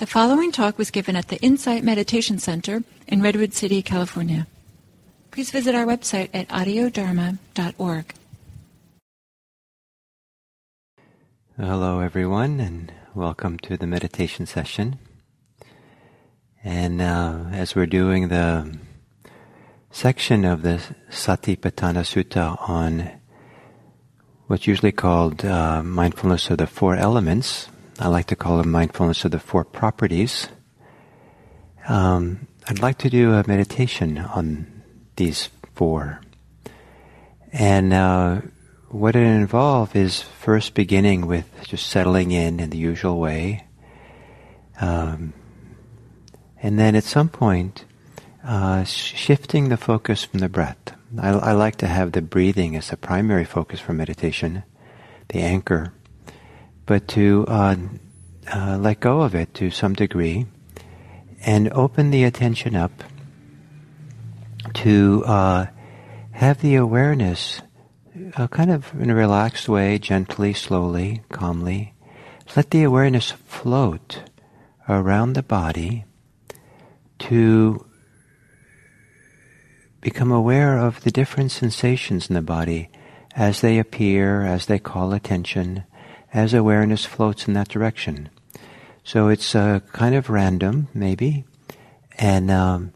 The 0.00 0.06
following 0.06 0.50
talk 0.50 0.78
was 0.78 0.90
given 0.90 1.14
at 1.14 1.28
the 1.28 1.36
Insight 1.42 1.84
Meditation 1.84 2.38
Center 2.38 2.82
in 3.06 3.20
Redwood 3.20 3.52
City, 3.52 3.82
California. 3.82 4.46
Please 5.30 5.50
visit 5.50 5.74
our 5.74 5.84
website 5.84 6.30
at 6.32 6.48
audiodharma.org. 6.48 8.14
Hello, 11.58 12.00
everyone, 12.00 12.60
and 12.60 12.90
welcome 13.14 13.58
to 13.58 13.76
the 13.76 13.86
meditation 13.86 14.46
session. 14.46 14.98
And 16.64 17.02
uh, 17.02 17.44
as 17.52 17.74
we're 17.74 17.84
doing 17.84 18.28
the 18.28 18.78
section 19.90 20.46
of 20.46 20.62
the 20.62 20.80
Satipatthana 21.10 22.06
Sutta 22.08 22.56
on 22.66 23.10
what's 24.46 24.66
usually 24.66 24.92
called 24.92 25.44
uh, 25.44 25.82
mindfulness 25.82 26.48
of 26.48 26.56
the 26.56 26.66
four 26.66 26.96
elements, 26.96 27.68
I 28.00 28.08
like 28.08 28.28
to 28.28 28.36
call 28.36 28.60
it 28.60 28.64
mindfulness 28.64 29.26
of 29.26 29.30
the 29.30 29.38
four 29.38 29.62
properties. 29.62 30.48
Um, 31.86 32.48
I'd 32.66 32.80
like 32.80 32.96
to 32.98 33.10
do 33.10 33.34
a 33.34 33.44
meditation 33.46 34.16
on 34.16 34.82
these 35.16 35.50
four. 35.74 36.22
And 37.52 37.92
uh, 37.92 38.40
what 38.88 39.16
it 39.16 39.22
involves 39.22 39.94
is 39.94 40.22
first 40.22 40.72
beginning 40.72 41.26
with 41.26 41.44
just 41.64 41.88
settling 41.90 42.30
in 42.30 42.58
in 42.58 42.70
the 42.70 42.78
usual 42.78 43.20
way. 43.20 43.66
Um, 44.80 45.34
and 46.62 46.78
then 46.78 46.96
at 46.96 47.04
some 47.04 47.28
point, 47.28 47.84
uh, 48.42 48.82
shifting 48.84 49.68
the 49.68 49.76
focus 49.76 50.24
from 50.24 50.40
the 50.40 50.48
breath. 50.48 50.94
I, 51.20 51.32
I, 51.32 51.52
like 51.52 51.76
to 51.76 51.86
have 51.86 52.12
the 52.12 52.22
breathing 52.22 52.76
as 52.76 52.88
the 52.88 52.96
primary 52.96 53.44
focus 53.44 53.78
for 53.78 53.92
meditation, 53.92 54.62
the 55.28 55.40
anchor 55.40 55.92
but 56.90 57.06
to 57.06 57.44
uh, 57.46 57.76
uh, 58.52 58.76
let 58.76 58.98
go 58.98 59.20
of 59.20 59.32
it 59.32 59.54
to 59.54 59.70
some 59.70 59.94
degree 59.94 60.44
and 61.46 61.72
open 61.72 62.10
the 62.10 62.24
attention 62.24 62.74
up 62.74 63.04
to 64.74 65.22
uh, 65.24 65.66
have 66.32 66.60
the 66.60 66.74
awareness 66.74 67.62
uh, 68.34 68.48
kind 68.48 68.72
of 68.72 68.92
in 69.00 69.08
a 69.08 69.14
relaxed 69.14 69.68
way, 69.68 70.00
gently, 70.00 70.52
slowly, 70.52 71.22
calmly. 71.30 71.94
Let 72.56 72.72
the 72.72 72.82
awareness 72.82 73.30
float 73.30 74.22
around 74.88 75.34
the 75.34 75.44
body 75.44 76.06
to 77.20 77.86
become 80.00 80.32
aware 80.32 80.76
of 80.76 81.04
the 81.04 81.12
different 81.12 81.52
sensations 81.52 82.28
in 82.28 82.34
the 82.34 82.42
body 82.42 82.90
as 83.36 83.60
they 83.60 83.78
appear, 83.78 84.44
as 84.44 84.66
they 84.66 84.80
call 84.80 85.12
attention, 85.12 85.84
as 86.32 86.54
awareness 86.54 87.04
floats 87.04 87.48
in 87.48 87.54
that 87.54 87.68
direction. 87.68 88.28
So 89.04 89.28
it's 89.28 89.54
uh, 89.54 89.80
kind 89.92 90.14
of 90.14 90.30
random, 90.30 90.88
maybe, 90.94 91.44
and 92.18 92.50
um, 92.50 92.92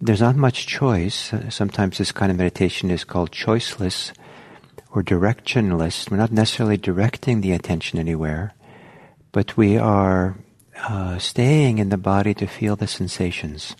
there's 0.00 0.20
not 0.20 0.36
much 0.36 0.66
choice. 0.66 1.32
Uh, 1.32 1.48
sometimes 1.48 1.98
this 1.98 2.12
kind 2.12 2.30
of 2.30 2.38
meditation 2.38 2.90
is 2.90 3.04
called 3.04 3.30
choiceless 3.30 4.12
or 4.90 5.02
directionless. 5.02 6.10
We're 6.10 6.18
not 6.18 6.32
necessarily 6.32 6.76
directing 6.76 7.40
the 7.40 7.52
attention 7.52 7.98
anywhere, 7.98 8.52
but 9.32 9.56
we 9.56 9.78
are 9.78 10.36
uh, 10.76 11.18
staying 11.18 11.78
in 11.78 11.88
the 11.88 11.96
body 11.96 12.34
to 12.34 12.46
feel 12.46 12.76
the 12.76 12.86
sensations. 12.86 13.76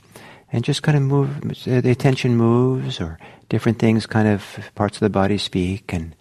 And 0.53 0.63
just 0.63 0.85
kind 0.85 0.97
of 0.97 1.03
move, 1.03 1.65
the 1.65 1.91
attention 1.91 2.37
moves, 2.37 3.01
or 3.01 3.19
different 3.49 3.81
things 3.81 4.07
kind 4.07 4.29
of, 4.29 4.71
parts 4.77 4.97
of 4.97 5.01
the 5.01 5.11
body 5.11 5.37
speak, 5.37 5.93
and 5.93 6.15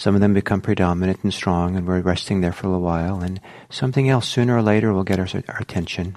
some 0.00 0.14
of 0.14 0.22
them 0.22 0.32
become 0.32 0.62
predominant 0.62 1.22
and 1.24 1.34
strong, 1.34 1.76
and 1.76 1.86
we're 1.86 2.00
resting 2.00 2.40
there 2.40 2.54
for 2.54 2.66
a 2.66 2.70
little 2.70 2.82
while, 2.82 3.20
and 3.20 3.38
something 3.68 4.08
else 4.08 4.26
sooner 4.26 4.56
or 4.56 4.62
later 4.62 4.94
will 4.94 5.04
get 5.04 5.18
our, 5.18 5.28
our 5.46 5.58
attention 5.60 6.16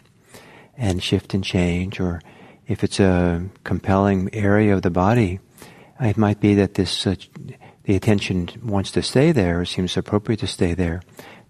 and 0.77 1.03
shift 1.03 1.33
and 1.33 1.43
change. 1.43 1.99
Or 1.99 2.21
if 2.65 2.81
it's 2.81 3.01
a 3.01 3.43
compelling 3.65 4.29
area 4.31 4.73
of 4.73 4.83
the 4.83 4.89
body, 4.89 5.41
it 5.99 6.15
might 6.15 6.39
be 6.39 6.53
that 6.55 6.75
this 6.75 7.05
uh, 7.05 7.15
the 7.83 7.97
attention 7.97 8.47
wants 8.63 8.91
to 8.91 9.01
stay 9.01 9.33
there, 9.33 9.59
or 9.59 9.65
seems 9.65 9.97
appropriate 9.97 10.39
to 10.39 10.47
stay 10.47 10.73
there, 10.73 11.01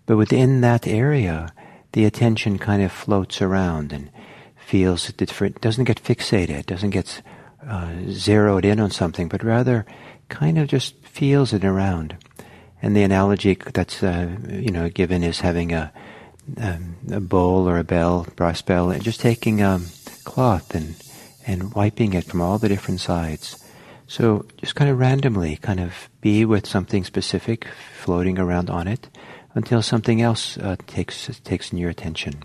but 0.07 0.17
within 0.17 0.61
that 0.61 0.87
area, 0.87 1.53
the 1.91 2.05
attention 2.05 2.57
kind 2.57 2.81
of 2.81 2.91
floats 2.91 3.43
around 3.43 3.93
and 3.93 4.09
feels 4.55 5.13
different. 5.13 5.61
Doesn't 5.61 5.83
get 5.83 6.01
fixated, 6.01 6.65
doesn't 6.65 6.89
get 6.89 7.21
uh, 7.69 7.93
zeroed 8.09 8.65
in 8.65 8.79
on 8.79 8.89
something, 8.89 9.27
but 9.27 9.43
rather 9.43 9.85
kind 10.29 10.57
of 10.57 10.67
just 10.67 10.95
feels 11.13 11.53
it 11.53 11.63
around. 11.63 12.17
And 12.81 12.95
the 12.95 13.03
analogy 13.03 13.55
that's 13.73 14.03
uh, 14.03 14.35
you 14.49 14.71
know 14.71 14.89
given 14.89 15.23
is 15.23 15.39
having 15.39 15.71
a 15.71 15.93
um, 16.57 16.95
a 17.09 17.21
bowl 17.21 17.69
or 17.69 17.77
a 17.77 17.83
bell, 17.83 18.27
brass 18.35 18.61
bell, 18.61 18.89
and 18.89 19.01
just 19.01 19.21
taking 19.21 19.61
a 19.61 19.79
cloth 20.25 20.75
and 20.75 20.95
and 21.47 21.73
wiping 21.73 22.13
it 22.13 22.25
from 22.25 22.41
all 22.41 22.57
the 22.57 22.67
different 22.67 22.99
sides. 22.99 23.63
So 24.07 24.45
just 24.57 24.75
kind 24.75 24.89
of 24.89 24.99
randomly, 24.99 25.55
kind 25.57 25.79
of 25.79 26.09
be 26.19 26.45
with 26.45 26.67
something 26.67 27.03
specific 27.05 27.67
floating 27.95 28.37
around 28.37 28.69
on 28.69 28.87
it 28.87 29.09
until 29.55 29.81
something 29.81 30.21
else 30.21 30.57
uh, 30.57 30.75
takes 30.87 31.29
takes 31.43 31.71
your 31.71 31.89
attention. 31.89 32.43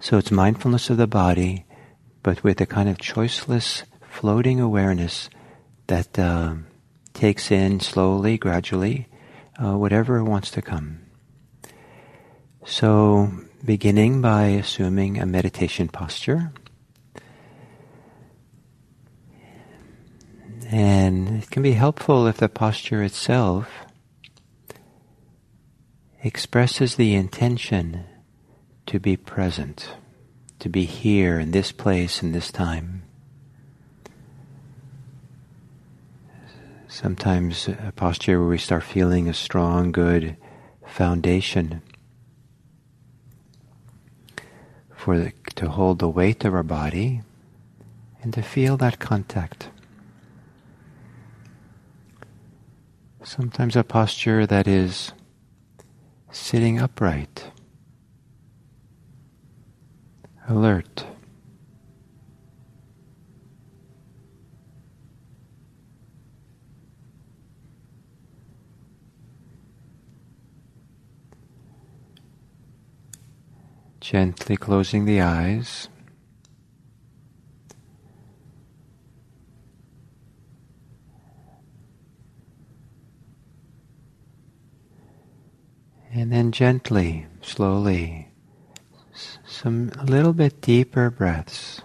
So 0.00 0.18
it's 0.18 0.30
mindfulness 0.30 0.90
of 0.90 0.96
the 0.96 1.06
body, 1.06 1.64
but 2.22 2.44
with 2.44 2.60
a 2.60 2.66
kind 2.66 2.88
of 2.88 2.98
choiceless, 2.98 3.84
floating 4.10 4.60
awareness 4.60 5.30
that 5.88 6.18
uh, 6.18 6.54
takes 7.12 7.50
in 7.50 7.80
slowly, 7.80 8.38
gradually, 8.38 9.08
uh, 9.62 9.76
whatever 9.76 10.22
wants 10.22 10.50
to 10.52 10.62
come. 10.62 11.00
So, 12.64 13.32
beginning 13.64 14.20
by 14.20 14.44
assuming 14.44 15.18
a 15.18 15.26
meditation 15.26 15.88
posture. 15.88 16.52
And 20.70 21.42
it 21.42 21.50
can 21.50 21.62
be 21.62 21.72
helpful 21.72 22.26
if 22.26 22.36
the 22.36 22.48
posture 22.48 23.02
itself 23.02 23.68
expresses 26.22 26.96
the 26.96 27.14
intention 27.14 28.04
to 28.86 29.00
be 29.00 29.16
present, 29.16 29.90
to 30.58 30.68
be 30.68 30.84
here 30.84 31.38
in 31.40 31.52
this 31.52 31.72
place 31.72 32.22
in 32.22 32.32
this 32.32 32.52
time. 32.52 33.07
Sometimes 36.98 37.68
a 37.68 37.92
posture 37.94 38.40
where 38.40 38.48
we 38.48 38.58
start 38.58 38.82
feeling 38.82 39.28
a 39.28 39.32
strong, 39.32 39.92
good 39.92 40.36
foundation 40.84 41.80
for 44.96 45.16
the, 45.16 45.32
to 45.54 45.68
hold 45.68 46.00
the 46.00 46.08
weight 46.08 46.44
of 46.44 46.52
our 46.52 46.64
body 46.64 47.22
and 48.20 48.34
to 48.34 48.42
feel 48.42 48.76
that 48.76 48.98
contact. 48.98 49.70
Sometimes 53.22 53.76
a 53.76 53.84
posture 53.84 54.44
that 54.44 54.66
is 54.66 55.12
sitting 56.32 56.80
upright, 56.80 57.52
alert. 60.48 61.06
Gently 74.10 74.56
closing 74.56 75.04
the 75.04 75.20
eyes. 75.20 75.90
And 86.10 86.32
then 86.32 86.52
gently, 86.52 87.26
slowly, 87.42 88.30
some 89.46 89.92
a 89.98 90.04
little 90.06 90.32
bit 90.32 90.62
deeper 90.62 91.10
breaths, 91.10 91.82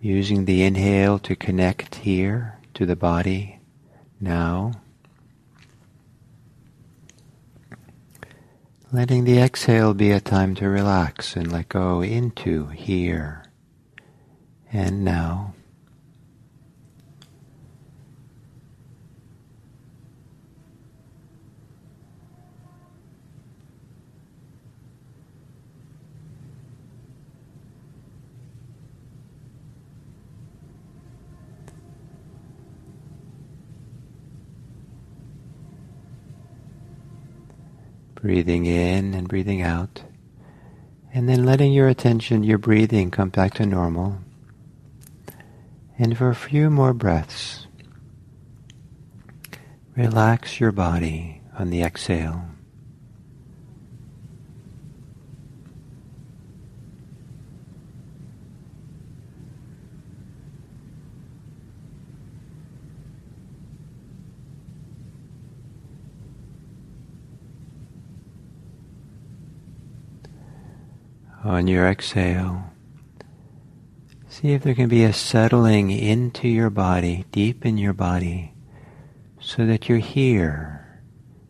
using 0.00 0.44
the 0.44 0.62
inhale 0.62 1.18
to 1.18 1.34
connect 1.34 1.96
here 1.96 2.60
to 2.74 2.86
the 2.86 2.94
body 2.94 3.58
now. 4.20 4.70
Letting 8.90 9.24
the 9.24 9.38
exhale 9.38 9.92
be 9.92 10.12
a 10.12 10.20
time 10.20 10.54
to 10.54 10.66
relax 10.66 11.36
and 11.36 11.52
let 11.52 11.68
go 11.68 12.00
into 12.00 12.68
here 12.68 13.44
and 14.72 15.04
now. 15.04 15.52
Breathing 38.20 38.66
in 38.66 39.14
and 39.14 39.28
breathing 39.28 39.62
out. 39.62 40.02
And 41.14 41.28
then 41.28 41.44
letting 41.44 41.72
your 41.72 41.88
attention, 41.88 42.42
your 42.42 42.58
breathing 42.58 43.10
come 43.10 43.28
back 43.28 43.54
to 43.54 43.66
normal. 43.66 44.18
And 45.98 46.18
for 46.18 46.28
a 46.28 46.34
few 46.34 46.68
more 46.68 46.92
breaths, 46.92 47.66
relax 49.96 50.58
your 50.58 50.72
body 50.72 51.42
on 51.58 51.70
the 51.70 51.82
exhale. 51.82 52.42
On 71.48 71.66
your 71.66 71.88
exhale, 71.88 72.62
see 74.28 74.52
if 74.52 74.62
there 74.62 74.74
can 74.74 74.90
be 74.90 75.02
a 75.02 75.14
settling 75.14 75.90
into 75.90 76.46
your 76.46 76.68
body, 76.68 77.24
deep 77.32 77.64
in 77.64 77.78
your 77.78 77.94
body, 77.94 78.52
so 79.40 79.64
that 79.64 79.88
you're 79.88 79.96
here, 79.96 81.00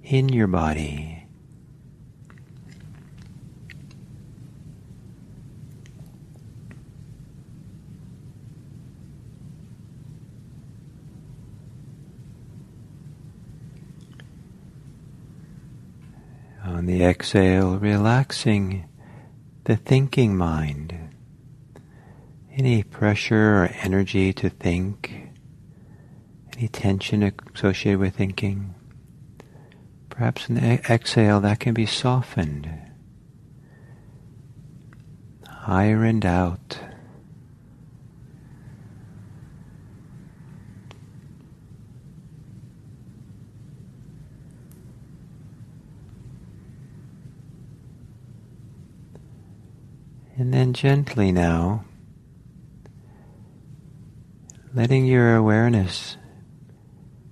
in 0.04 0.28
your 0.28 0.46
body. 0.46 1.26
On 16.64 16.86
the 16.86 17.02
exhale, 17.02 17.78
relaxing 17.78 18.88
the 19.68 19.76
thinking 19.76 20.34
mind. 20.34 20.98
Any 22.50 22.82
pressure 22.82 23.64
or 23.64 23.70
energy 23.82 24.32
to 24.32 24.48
think, 24.48 25.28
any 26.56 26.68
tension 26.68 27.22
associated 27.54 28.00
with 28.00 28.16
thinking. 28.16 28.74
Perhaps 30.08 30.48
in 30.48 30.54
the 30.54 30.80
exhale 30.90 31.38
that 31.40 31.60
can 31.60 31.74
be 31.74 31.84
softened, 31.84 32.70
ironed 35.66 36.24
out. 36.24 36.80
And 50.58 50.74
gently 50.74 51.30
now, 51.30 51.84
letting 54.74 55.06
your 55.06 55.36
awareness 55.36 56.16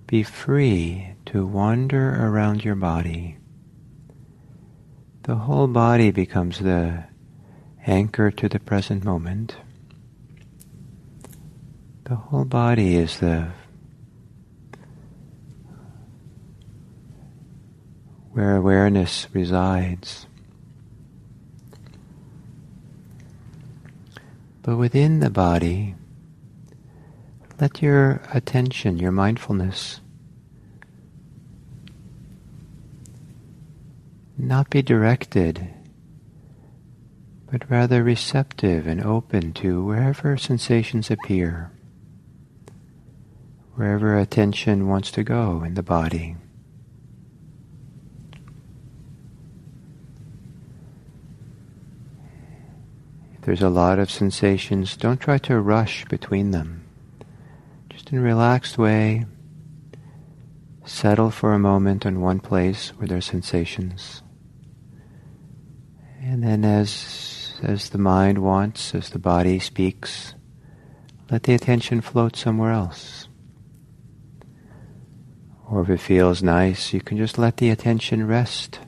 be 0.07 0.23
free 0.23 1.17
to 1.27 1.45
wander 1.45 2.25
around 2.25 2.65
your 2.65 2.77
body. 2.77 3.39
The 5.25 5.35
whole 5.35 5.67
body 5.67 6.13
becomes 6.13 6.61
the 6.61 7.03
anchor 7.85 8.31
to 8.31 8.49
the 8.49 8.61
present 8.61 9.03
moment. 9.03 9.57
The 12.05 12.15
whole 12.15 12.45
body 12.45 12.95
is 12.95 13.19
the 13.19 13.49
where 18.31 18.55
awareness 18.55 19.27
resides. 19.33 20.26
But 24.67 24.79
within 24.79 25.21
the 25.21 25.31
body, 25.31 25.95
let 27.61 27.81
your 27.81 28.21
attention, 28.35 28.99
your 28.99 29.13
mindfulness, 29.13 30.01
not 34.37 34.69
be 34.69 34.83
directed, 34.83 35.69
but 37.49 37.71
rather 37.71 38.03
receptive 38.03 38.89
and 38.89 39.01
open 39.01 39.53
to 39.53 39.85
wherever 39.85 40.37
sensations 40.37 41.13
appear, 41.13 41.71
wherever 43.77 44.19
attention 44.19 44.89
wants 44.89 45.13
to 45.13 45.23
go 45.23 45.63
in 45.63 45.75
the 45.75 45.85
body. 45.85 46.35
There's 53.47 53.63
a 53.63 53.69
lot 53.69 54.01
of 54.01 54.11
sensations, 54.11 54.97
don't 54.97 55.21
try 55.21 55.39
to 55.39 55.61
rush 55.61 56.05
between 56.07 56.51
them. 56.51 56.85
Just 57.89 58.11
in 58.11 58.19
a 58.19 58.21
relaxed 58.21 58.77
way, 58.77 59.25
settle 60.85 61.31
for 61.31 61.53
a 61.53 61.59
moment 61.59 62.05
in 62.05 62.21
one 62.21 62.41
place 62.41 62.89
where 62.97 63.07
there 63.07 63.19
are 63.19 63.21
sensations. 63.21 64.21
And 66.21 66.43
then 66.43 66.65
as, 66.65 67.55
as 67.63 67.91
the 67.91 67.99
mind 67.99 68.39
wants, 68.39 68.97
as 68.97 69.11
the 69.11 69.21
body 69.21 69.61
speaks, 69.61 70.35
let 71.31 71.45
the 71.45 71.55
attention 71.55 72.01
float 72.01 72.35
somewhere 72.35 72.73
else. 72.73 73.29
Or 75.71 75.83
if 75.83 75.89
it 75.89 76.01
feels 76.01 76.43
nice, 76.43 76.93
you 76.93 77.01
can 77.01 77.17
just 77.17 77.39
let 77.39 77.59
the 77.59 77.71
attention 77.71 78.27
rest 78.27 78.81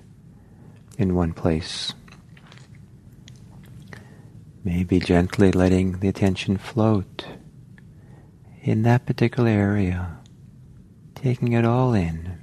in 0.99 1.15
one 1.15 1.33
place. 1.33 1.93
Maybe 4.69 5.01
gently 5.01 5.51
letting 5.51 6.01
the 6.01 6.09
attention 6.09 6.59
float 6.59 7.25
in 8.61 8.83
that 8.83 9.07
particular 9.07 9.49
area, 9.49 10.19
taking 11.15 11.55
it 11.55 11.65
all 11.65 11.95
in. 11.95 12.39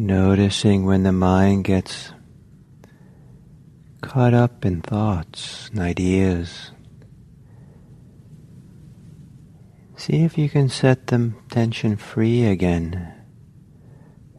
Noticing 0.00 0.84
when 0.84 1.02
the 1.02 1.10
mind 1.10 1.64
gets 1.64 2.12
caught 4.00 4.32
up 4.32 4.64
in 4.64 4.80
thoughts 4.80 5.68
and 5.70 5.80
ideas. 5.80 6.70
See 9.96 10.22
if 10.22 10.38
you 10.38 10.48
can 10.48 10.68
set 10.68 11.08
the 11.08 11.32
tension 11.50 11.96
free 11.96 12.46
again 12.46 13.12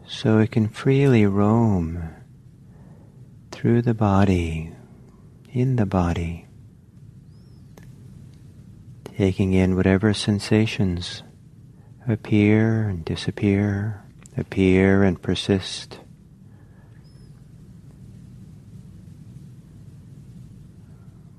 so 0.08 0.38
it 0.38 0.52
can 0.52 0.70
freely 0.70 1.26
roam 1.26 2.08
through 3.52 3.82
the 3.82 3.94
body, 3.94 4.72
in 5.52 5.76
the 5.76 5.86
body, 5.86 6.48
taking 9.04 9.52
in 9.52 9.76
whatever 9.76 10.14
sensations 10.14 11.22
appear 12.08 12.88
and 12.88 13.04
disappear, 13.04 14.06
appear 14.40 15.04
and 15.04 15.22
persist. 15.22 16.00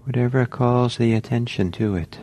Whatever 0.05 0.47
calls 0.47 0.97
the 0.97 1.15
attention 1.15 1.73
to 1.73 1.97
it. 1.97 2.19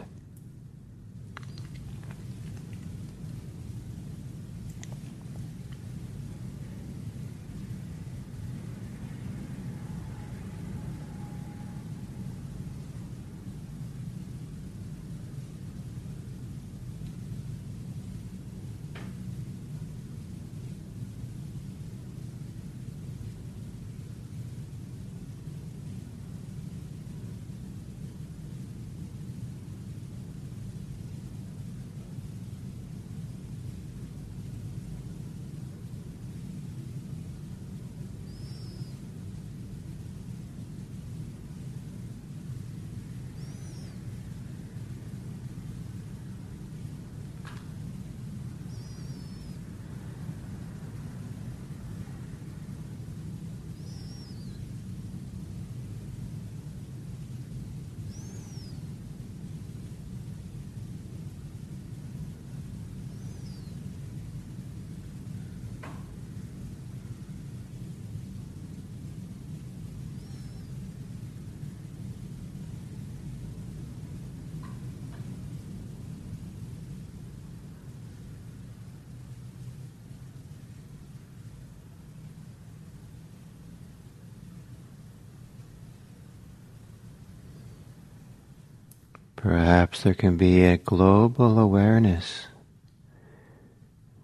Perhaps 89.48 90.04
there 90.04 90.13
can 90.13 90.36
be 90.36 90.66
a 90.66 90.77
global 90.77 91.58
awareness 91.58 92.48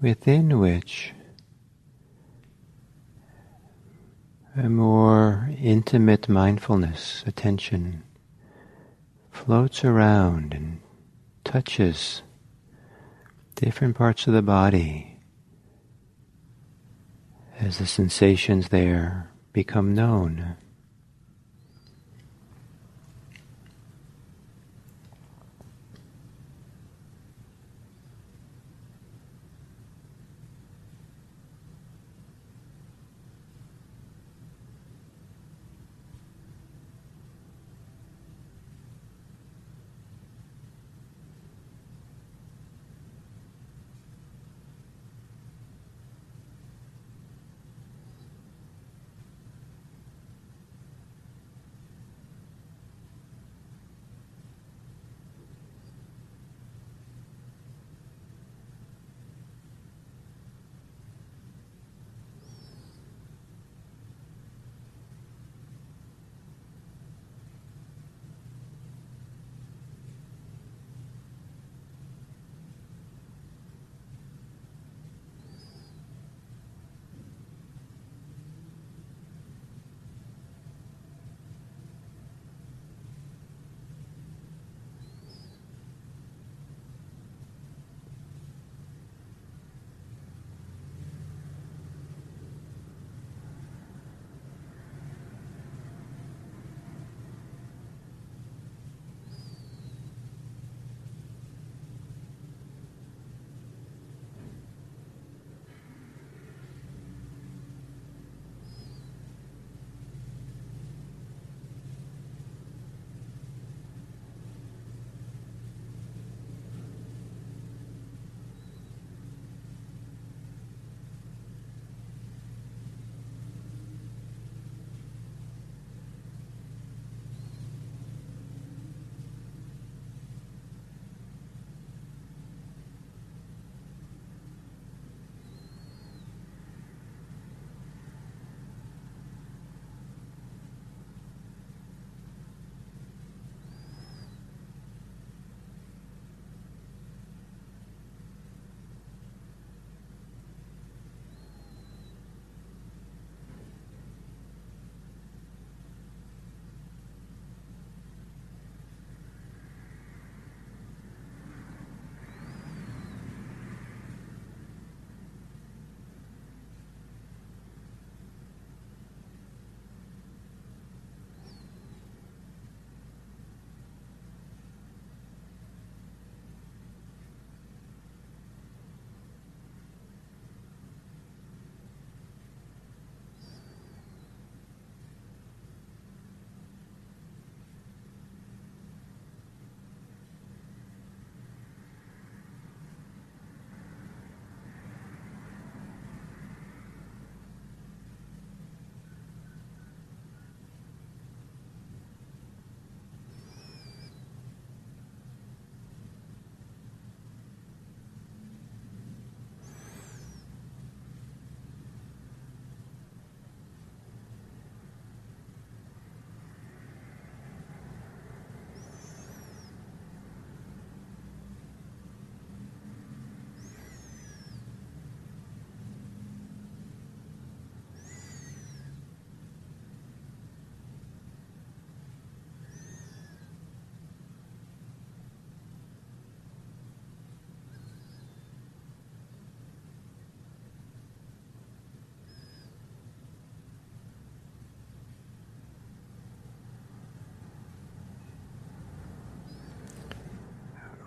within 0.01 0.59
which 0.59 1.13
a 4.57 4.67
more 4.67 5.49
intimate 5.57 6.27
mindfulness, 6.27 7.23
attention, 7.25 8.03
floats 9.31 9.85
around 9.85 10.53
and 10.53 10.81
touches 11.45 12.21
different 13.55 13.95
parts 13.95 14.27
of 14.27 14.33
the 14.33 14.41
body 14.41 15.21
as 17.61 17.77
the 17.77 17.87
sensations 17.87 18.67
there 18.67 19.31
become 19.53 19.93
known. 19.93 20.57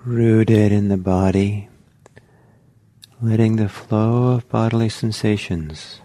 Rooted 0.06 0.70
in 0.70 0.86
the 0.86 0.96
body, 0.96 1.68
letting 3.20 3.56
the 3.56 3.68
flow 3.68 4.34
of 4.34 4.48
bodily 4.48 4.88
sensations 4.88 6.00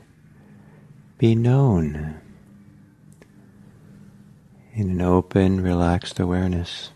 be 1.20 1.36
known 1.36 2.20
in 4.74 4.90
an 4.90 5.02
open, 5.02 5.62
relaxed 5.62 6.20
awareness. 6.20 6.90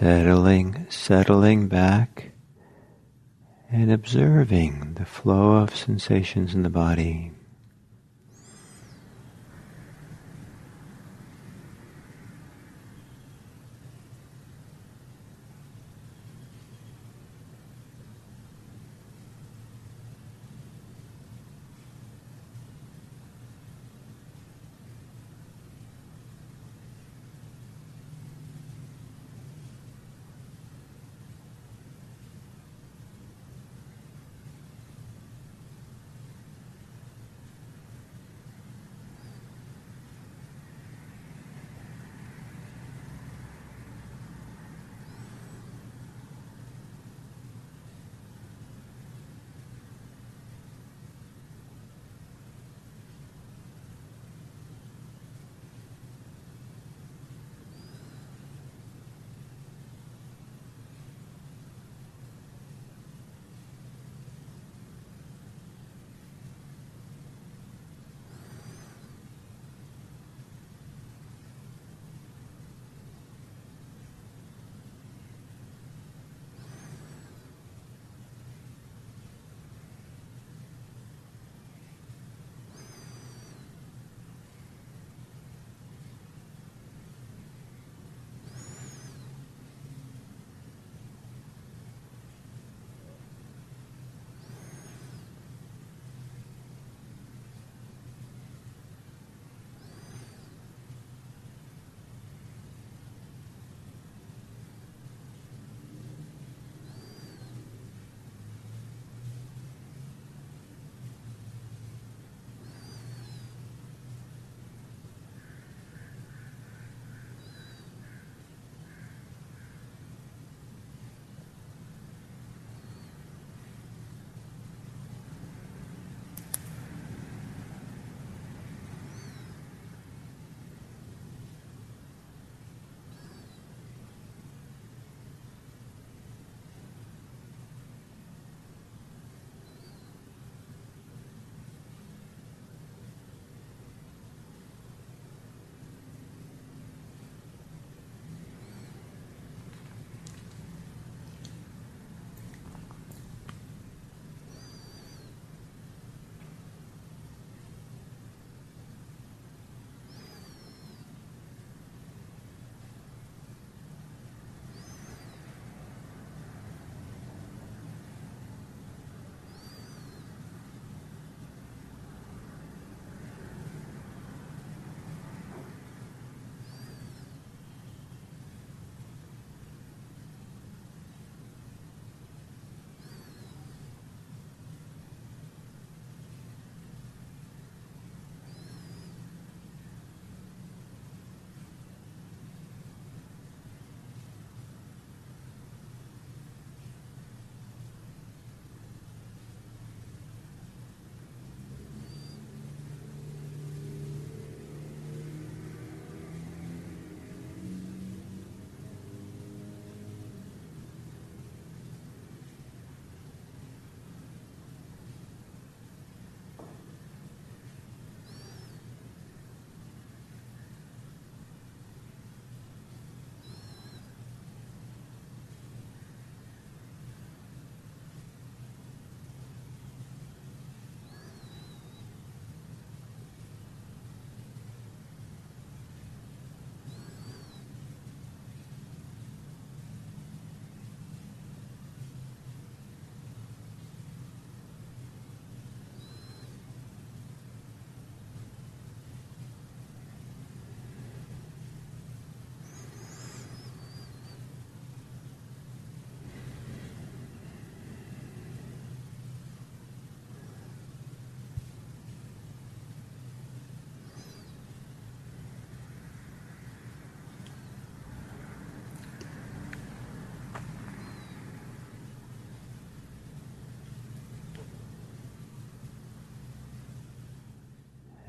Settling, 0.00 0.86
settling 0.88 1.68
back 1.68 2.32
and 3.70 3.92
observing 3.92 4.94
the 4.94 5.04
flow 5.04 5.56
of 5.56 5.76
sensations 5.76 6.54
in 6.54 6.62
the 6.62 6.70
body. 6.70 7.30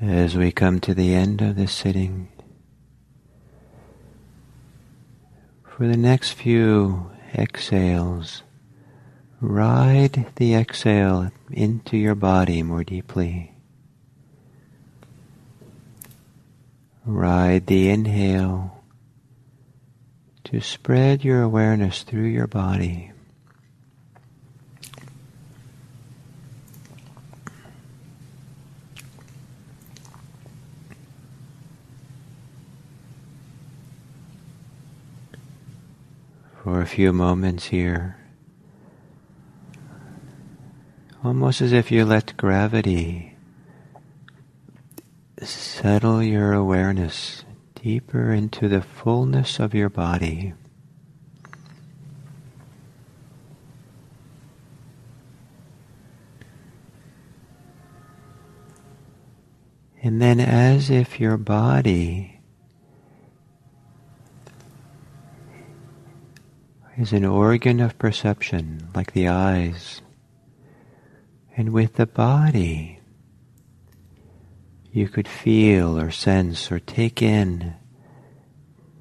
As 0.02 0.36
we 0.36 0.50
come 0.50 0.80
to 0.80 0.94
the 0.94 1.14
end 1.14 1.40
of 1.40 1.54
this 1.54 1.70
sitting, 1.70 2.26
for 5.62 5.86
the 5.86 5.96
next 5.96 6.32
few 6.32 7.12
exhales, 7.32 8.42
ride 9.40 10.32
the 10.34 10.56
exhale 10.56 11.30
into 11.52 11.96
your 11.96 12.16
body 12.16 12.64
more 12.64 12.82
deeply. 12.82 13.54
Ride 17.06 17.68
the 17.68 17.88
inhale 17.88 18.82
to 20.42 20.60
spread 20.60 21.22
your 21.22 21.42
awareness 21.42 22.02
through 22.02 22.26
your 22.26 22.48
body. 22.48 23.12
For 36.72 36.80
a 36.80 36.86
few 36.86 37.12
moments 37.12 37.66
here, 37.66 38.16
almost 41.22 41.60
as 41.60 41.70
if 41.70 41.92
you 41.92 42.06
let 42.06 42.34
gravity 42.38 43.36
settle 45.42 46.22
your 46.22 46.54
awareness 46.54 47.44
deeper 47.74 48.32
into 48.32 48.68
the 48.68 48.80
fullness 48.80 49.60
of 49.60 49.74
your 49.74 49.90
body. 49.90 50.54
And 60.02 60.22
then, 60.22 60.40
as 60.40 60.88
if 60.88 61.20
your 61.20 61.36
body 61.36 62.31
is 66.98 67.12
an 67.12 67.24
organ 67.24 67.80
of 67.80 67.98
perception, 67.98 68.88
like 68.94 69.12
the 69.12 69.28
eyes, 69.28 70.02
and 71.56 71.72
with 71.72 71.94
the 71.94 72.06
body, 72.06 73.00
you 74.92 75.08
could 75.08 75.26
feel 75.26 75.98
or 75.98 76.10
sense 76.10 76.70
or 76.70 76.78
take 76.78 77.22
in 77.22 77.74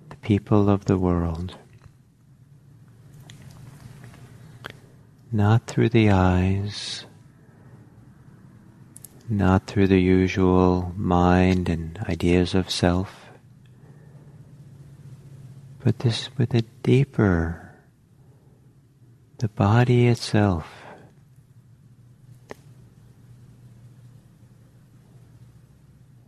the 0.09 0.15
people 0.17 0.69
of 0.69 0.85
the 0.85 0.97
world. 0.97 1.57
Not 5.33 5.67
through 5.67 5.89
the 5.89 6.11
eyes, 6.11 7.05
not 9.29 9.67
through 9.67 9.87
the 9.87 10.01
usual 10.01 10.93
mind 10.95 11.69
and 11.69 11.97
ideas 12.07 12.53
of 12.53 12.69
self, 12.69 13.29
but 15.83 15.99
this 15.99 16.29
with 16.37 16.53
a 16.53 16.61
deeper, 16.83 17.70
the 19.41 19.47
body 19.47 20.05
itself 20.05 20.67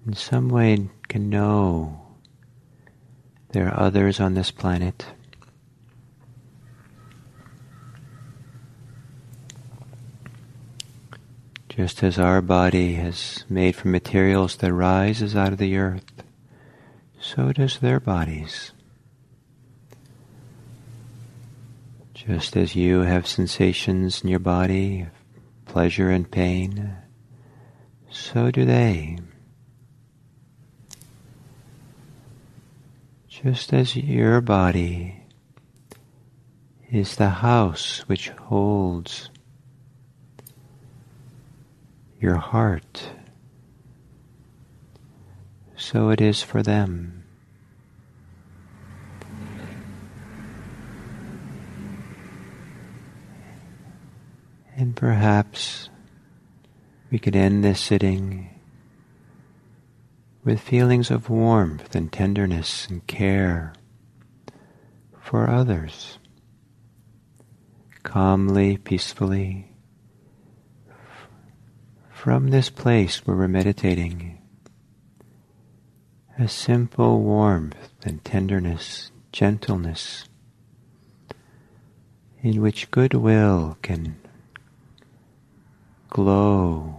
in 0.08 0.14
some 0.16 0.50
way 0.50 0.90
can 1.08 1.30
know 1.30 2.02
there 3.52 3.68
are 3.68 3.80
others 3.80 4.20
on 4.20 4.34
this 4.34 4.50
planet. 4.50 5.06
Just 11.70 12.02
as 12.02 12.18
our 12.18 12.42
body 12.42 12.96
is 12.96 13.46
made 13.48 13.76
from 13.76 13.92
materials 13.92 14.56
that 14.56 14.74
rises 14.74 15.36
out 15.36 15.54
of 15.54 15.60
the 15.60 15.78
earth, 15.78 16.24
so 17.20 17.52
does 17.52 17.78
their 17.78 18.00
bodies. 18.00 18.72
Just 22.26 22.56
as 22.56 22.76
you 22.76 23.02
have 23.02 23.28
sensations 23.28 24.22
in 24.24 24.30
your 24.30 24.40
body, 24.40 25.02
of 25.02 25.66
pleasure 25.66 26.10
and 26.10 26.30
pain, 26.30 26.96
so 28.10 28.50
do 28.52 28.66
they. 28.66 29.18
just 33.44 33.74
as 33.74 33.94
your 33.98 34.40
body 34.40 35.16
is 36.90 37.18
the 37.18 37.30
house 37.30 38.00
which 38.08 38.30
holds 38.30 39.30
your 42.22 42.38
heart, 42.38 43.10
so 45.76 46.10
it 46.10 46.22
is 46.22 46.42
for 46.42 46.64
them. 46.64 47.23
And 54.76 54.96
perhaps 54.96 55.90
we 57.12 57.20
could 57.20 57.36
end 57.36 57.64
this 57.64 57.80
sitting 57.80 58.50
with 60.44 60.60
feelings 60.60 61.12
of 61.12 61.30
warmth 61.30 61.96
and 61.96 62.12
tenderness 62.12 62.88
and 62.88 63.06
care 63.06 63.74
for 65.22 65.50
others, 65.50 66.18
calmly, 68.02 68.78
peacefully, 68.78 69.72
from 72.12 72.50
this 72.50 72.70
place 72.70 73.26
where 73.26 73.38
we're 73.38 73.48
meditating, 73.48 74.40
a 76.40 76.48
simple 76.48 77.22
warmth 77.22 77.94
and 78.04 78.24
tenderness, 78.26 79.12
gentleness, 79.32 80.26
in 82.42 82.60
which 82.60 82.90
goodwill 82.92 83.78
can 83.82 84.18
glow, 86.14 86.96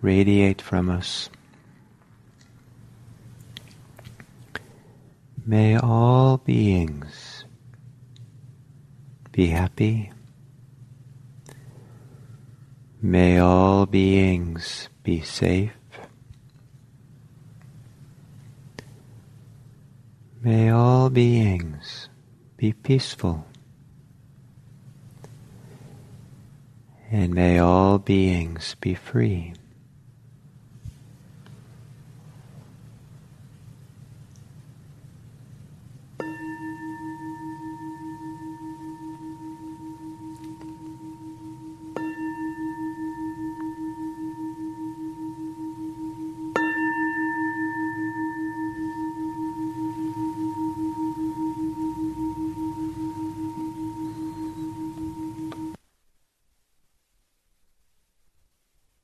radiate 0.00 0.62
from 0.62 0.88
us. 0.88 1.28
May 5.44 5.76
all 5.76 6.38
beings 6.38 7.44
be 9.32 9.48
happy. 9.48 10.12
May 13.02 13.38
all 13.38 13.86
beings 13.86 14.88
be 15.02 15.20
safe. 15.20 15.72
May 20.40 20.70
all 20.70 21.10
beings 21.10 22.08
be 22.56 22.72
peaceful. 22.72 23.44
And 27.14 27.34
may 27.34 27.58
all 27.58 27.98
beings 27.98 28.74
be 28.80 28.94
free. 28.94 29.52